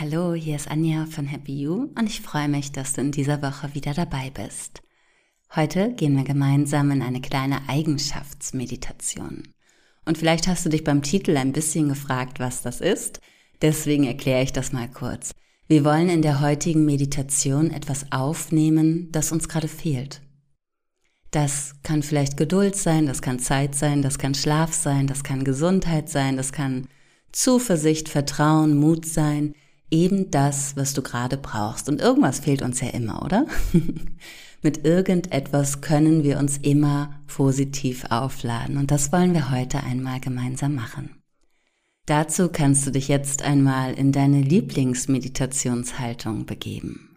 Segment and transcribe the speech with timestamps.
[0.00, 3.42] Hallo, hier ist Anja von Happy You und ich freue mich, dass du in dieser
[3.42, 4.80] Woche wieder dabei bist.
[5.54, 9.42] Heute gehen wir gemeinsam in eine kleine Eigenschaftsmeditation.
[10.06, 13.20] Und vielleicht hast du dich beim Titel ein bisschen gefragt, was das ist.
[13.60, 15.32] Deswegen erkläre ich das mal kurz.
[15.68, 20.22] Wir wollen in der heutigen Meditation etwas aufnehmen, das uns gerade fehlt.
[21.30, 25.44] Das kann vielleicht Geduld sein, das kann Zeit sein, das kann Schlaf sein, das kann
[25.44, 26.88] Gesundheit sein, das kann
[27.32, 29.54] Zuversicht, Vertrauen, Mut sein.
[29.90, 31.88] Eben das, was du gerade brauchst.
[31.88, 33.46] Und irgendwas fehlt uns ja immer, oder?
[34.62, 38.76] Mit irgendetwas können wir uns immer positiv aufladen.
[38.76, 41.22] Und das wollen wir heute einmal gemeinsam machen.
[42.06, 47.16] Dazu kannst du dich jetzt einmal in deine Lieblingsmeditationshaltung begeben.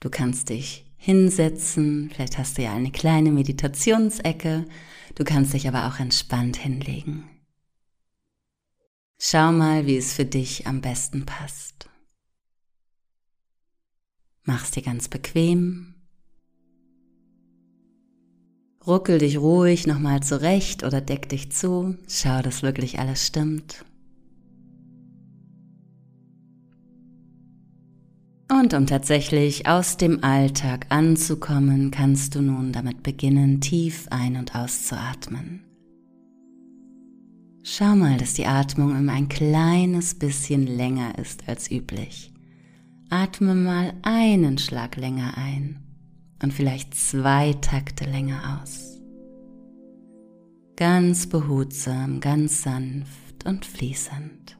[0.00, 4.66] Du kannst dich hinsetzen, vielleicht hast du ja eine kleine Meditationsecke,
[5.14, 7.24] du kannst dich aber auch entspannt hinlegen.
[9.18, 11.90] Schau mal, wie es für dich am besten passt.
[14.44, 15.94] Mach's dir ganz bequem.
[18.86, 21.98] Ruckel dich ruhig nochmal zurecht oder deck dich zu.
[22.08, 23.84] Schau, dass wirklich alles stimmt.
[28.50, 34.54] Und um tatsächlich aus dem Alltag anzukommen, kannst du nun damit beginnen, tief ein- und
[34.54, 35.67] auszuatmen.
[37.62, 42.32] Schau mal, dass die Atmung immer ein kleines bisschen länger ist als üblich.
[43.10, 45.80] Atme mal einen Schlag länger ein
[46.42, 49.00] und vielleicht zwei Takte länger aus.
[50.76, 54.56] Ganz behutsam, ganz sanft und fließend.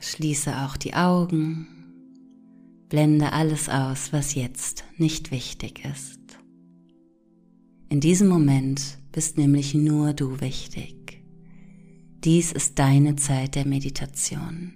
[0.00, 1.81] Schließe auch die Augen,
[2.92, 6.20] blende alles aus, was jetzt nicht wichtig ist.
[7.88, 11.24] In diesem Moment bist nämlich nur du wichtig.
[12.22, 14.74] Dies ist deine Zeit der Meditation.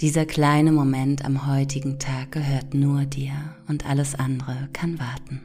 [0.00, 3.34] Dieser kleine Moment am heutigen Tag gehört nur dir
[3.68, 5.42] und alles andere kann warten.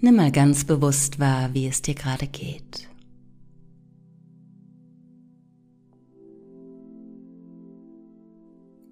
[0.00, 2.89] Nimm mal ganz bewusst wahr, wie es dir gerade geht.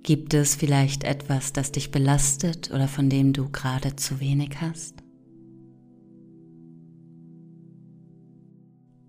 [0.08, 4.94] Gibt es vielleicht etwas, das dich belastet oder von dem du gerade zu wenig hast?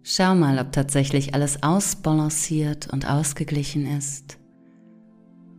[0.04, 4.40] Schau mal, ob tatsächlich alles ausbalanciert und ausgeglichen ist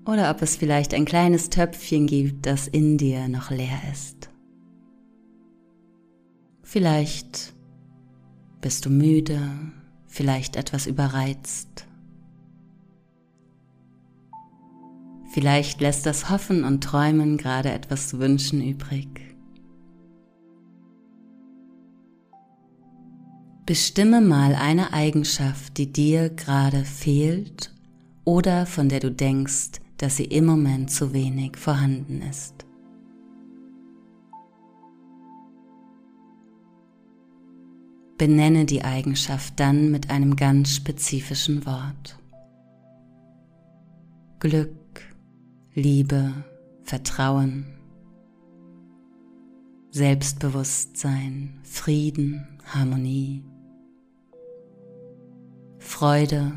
[0.04, 4.28] oder ob es vielleicht ein kleines Töpfchen gibt, das in dir noch leer ist.
[6.62, 7.54] Vielleicht
[8.60, 9.40] bist du müde,
[10.06, 11.86] vielleicht etwas überreizt.
[15.32, 19.08] Vielleicht lässt das Hoffen und Träumen gerade etwas zu wünschen übrig.
[23.64, 27.72] Bestimme mal eine Eigenschaft, die dir gerade fehlt
[28.24, 32.66] oder von der du denkst, dass sie im Moment zu wenig vorhanden ist.
[38.19, 42.19] Benenne die Eigenschaft dann mit einem ganz spezifischen Wort.
[44.40, 45.09] Glück,
[45.75, 46.32] Liebe,
[46.82, 47.64] Vertrauen,
[49.92, 53.44] Selbstbewusstsein, Frieden, Harmonie,
[55.78, 56.53] Freude,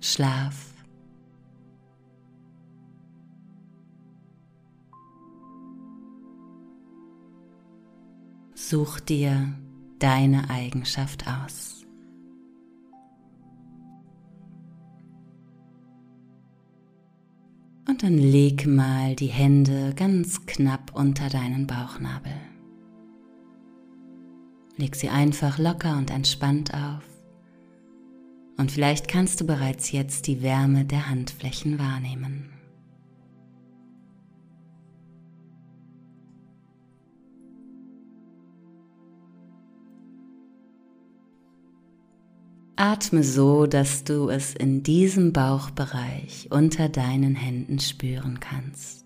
[0.00, 0.72] Schlaf.
[8.54, 9.52] Such dir
[9.98, 11.79] deine Eigenschaft aus.
[17.88, 22.32] Und dann leg mal die Hände ganz knapp unter deinen Bauchnabel.
[24.76, 27.02] Leg sie einfach locker und entspannt auf.
[28.56, 32.59] Und vielleicht kannst du bereits jetzt die Wärme der Handflächen wahrnehmen.
[42.80, 49.04] Atme so, dass du es in diesem Bauchbereich unter deinen Händen spüren kannst.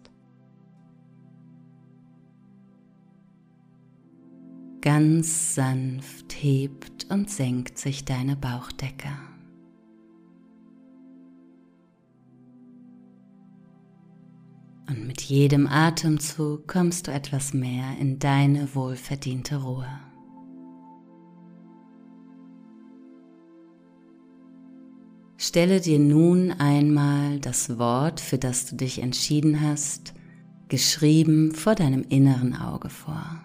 [4.80, 9.08] Ganz sanft hebt und senkt sich deine Bauchdecke.
[14.88, 19.88] Und mit jedem Atemzug kommst du etwas mehr in deine wohlverdiente Ruhe.
[25.46, 30.14] Stelle dir nun einmal das Wort, für das du dich entschieden hast,
[30.68, 33.42] geschrieben vor deinem inneren Auge vor.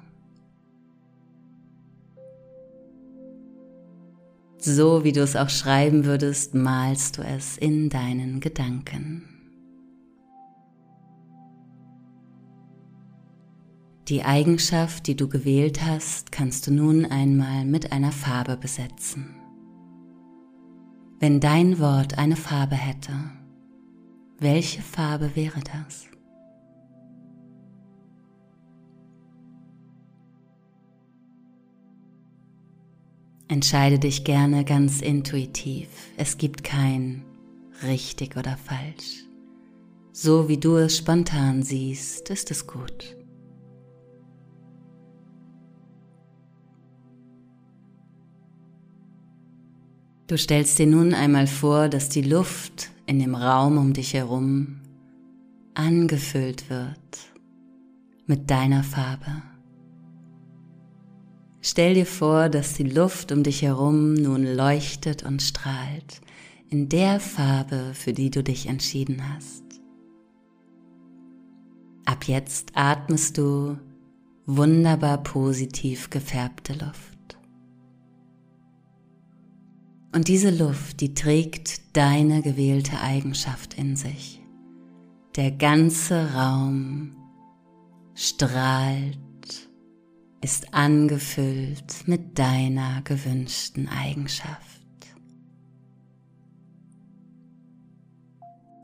[4.58, 9.26] So wie du es auch schreiben würdest, malst du es in deinen Gedanken.
[14.08, 19.39] Die Eigenschaft, die du gewählt hast, kannst du nun einmal mit einer Farbe besetzen.
[21.22, 23.12] Wenn dein Wort eine Farbe hätte,
[24.40, 26.06] welche Farbe wäre das?
[33.50, 35.90] Entscheide dich gerne ganz intuitiv.
[36.16, 37.26] Es gibt kein
[37.84, 39.26] richtig oder falsch.
[40.14, 43.19] So wie du es spontan siehst, ist es gut.
[50.30, 54.80] Du stellst dir nun einmal vor, dass die Luft in dem Raum um dich herum
[55.74, 57.34] angefüllt wird
[58.28, 59.42] mit deiner Farbe.
[61.62, 66.22] Stell dir vor, dass die Luft um dich herum nun leuchtet und strahlt
[66.70, 69.64] in der Farbe, für die du dich entschieden hast.
[72.06, 73.80] Ab jetzt atmest du
[74.46, 77.19] wunderbar positiv gefärbte Luft.
[80.12, 84.42] Und diese Luft, die trägt deine gewählte Eigenschaft in sich.
[85.36, 87.16] Der ganze Raum
[88.16, 89.18] strahlt
[90.42, 94.80] ist angefüllt mit deiner gewünschten Eigenschaft.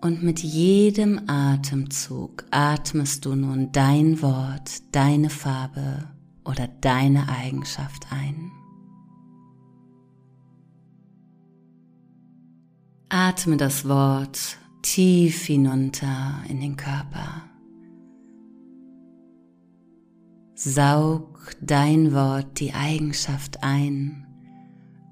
[0.01, 6.07] Und mit jedem Atemzug atmest du nun dein Wort, deine Farbe
[6.43, 8.51] oder deine Eigenschaft ein.
[13.17, 17.43] Atme das Wort tief hinunter in den Körper.
[20.53, 24.27] Saug dein Wort die Eigenschaft ein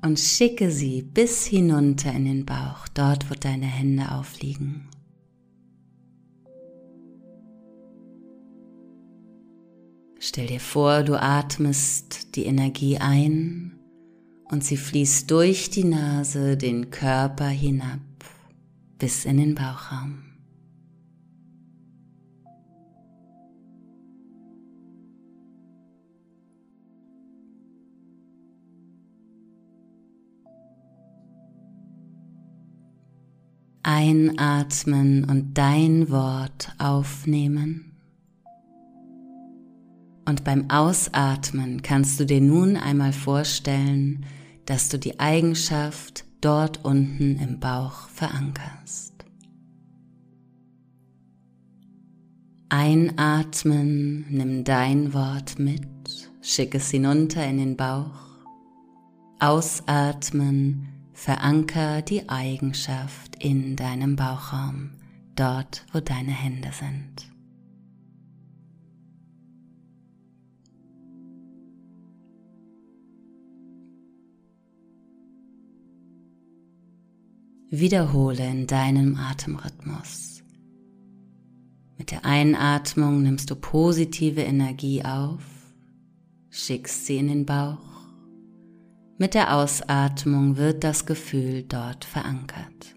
[0.02, 4.90] und schicke sie bis hinunter in den Bauch, dort wo deine Hände aufliegen.
[10.20, 13.80] Stell dir vor, du atmest die Energie ein
[14.50, 18.00] und sie fließt durch die Nase den Körper hinab
[19.00, 20.24] bis in den Bauchraum.
[33.84, 37.93] Einatmen und dein Wort aufnehmen.
[40.26, 44.26] Und beim Ausatmen kannst du dir nun einmal vorstellen,
[44.66, 49.14] dass du die Eigenschaft dort unten im Bauch verankerst.
[52.70, 58.24] Einatmen, nimm dein Wort mit, schick es hinunter in den Bauch.
[59.40, 64.92] Ausatmen, Veranker die Eigenschaft in deinem Bauchraum,
[65.36, 67.33] dort wo deine Hände sind.
[77.80, 80.44] Wiederhole in deinem Atemrhythmus.
[81.98, 85.44] Mit der Einatmung nimmst du positive Energie auf,
[86.50, 87.94] schickst sie in den Bauch
[89.24, 92.96] mit der Ausatmung wird das Gefühl dort verankert.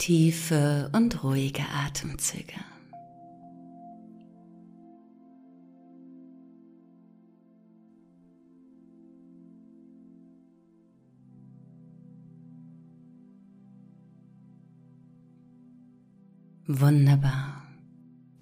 [0.00, 2.54] Tiefe und ruhige Atemzüge.
[16.66, 17.62] Wunderbar.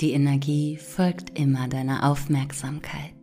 [0.01, 3.18] Die Energie folgt immer deiner Aufmerksamkeit.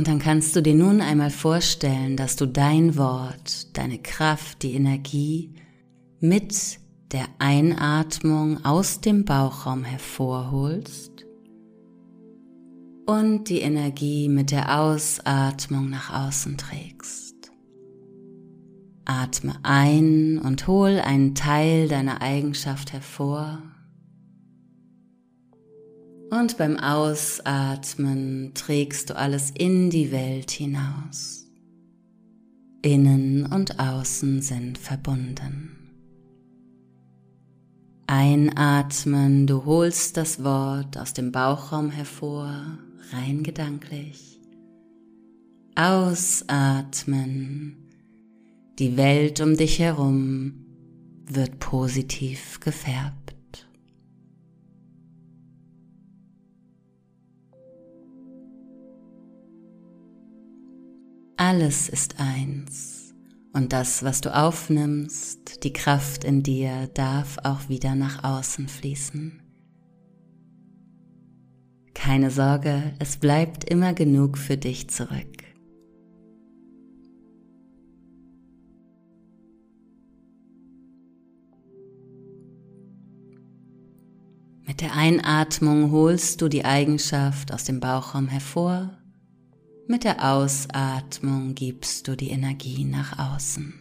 [0.00, 4.72] Und dann kannst du dir nun einmal vorstellen, dass du dein Wort, deine Kraft, die
[4.72, 5.52] Energie
[6.20, 6.78] mit
[7.12, 11.26] der Einatmung aus dem Bauchraum hervorholst
[13.04, 17.52] und die Energie mit der Ausatmung nach außen trägst.
[19.04, 23.60] Atme ein und hol einen Teil deiner Eigenschaft hervor.
[26.30, 31.44] Und beim Ausatmen trägst du alles in die Welt hinaus.
[32.82, 35.76] Innen und Außen sind verbunden.
[38.06, 42.78] Einatmen, du holst das Wort aus dem Bauchraum hervor,
[43.12, 44.40] rein gedanklich.
[45.74, 47.08] Ausatmen,
[48.78, 50.64] die Welt um dich herum
[51.26, 53.34] wird positiv gefärbt.
[61.40, 63.14] Alles ist eins
[63.54, 69.40] und das, was du aufnimmst, die Kraft in dir darf auch wieder nach außen fließen.
[71.94, 75.42] Keine Sorge, es bleibt immer genug für dich zurück.
[84.66, 88.99] Mit der Einatmung holst du die Eigenschaft aus dem Bauchraum hervor.
[89.90, 93.74] Mit der Ausatmung gibst du die Energie nach außen,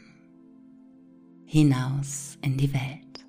[1.46, 3.26] hinaus in die Welt.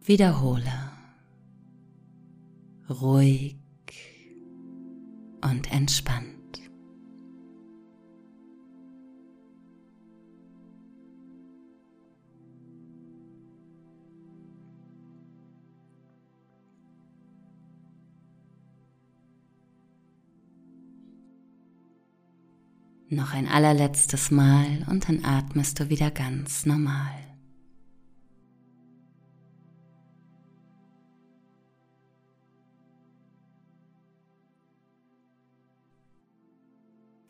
[0.00, 0.90] Wiederhole
[2.90, 3.54] ruhig
[5.40, 6.41] und entspannt.
[23.12, 27.12] Noch ein allerletztes Mal und dann atmest du wieder ganz normal.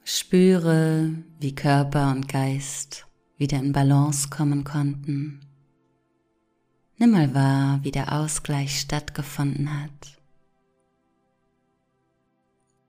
[0.04, 5.40] Spüre, wie Körper und Geist wieder in Balance kommen konnten.
[6.96, 10.21] Nimm mal wahr, wie der Ausgleich stattgefunden hat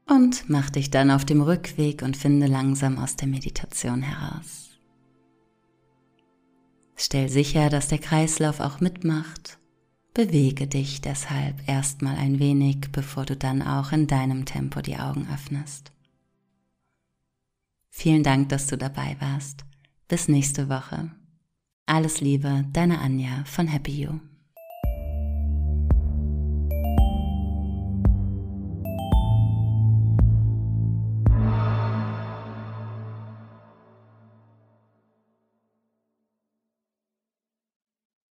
[0.08, 4.70] und mach dich dann auf dem Rückweg und finde langsam aus der Meditation heraus.
[6.96, 9.58] Stell sicher, dass der Kreislauf auch mitmacht.
[10.14, 15.28] Bewege dich deshalb erstmal ein wenig, bevor du dann auch in deinem Tempo die Augen
[15.34, 15.92] öffnest.
[17.90, 19.66] Vielen Dank, dass du dabei warst.
[20.08, 21.12] Bis nächste Woche.
[21.86, 24.20] Alles Liebe, deine Anja von Happy You.